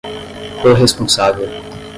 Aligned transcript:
corresponsável 0.63 1.77